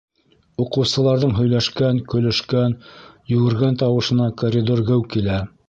[0.63, 2.75] Уҡыусыларҙың һөйләшкән, көлөшкән,
[3.35, 5.41] йүгергән тауышына коридор геү килә.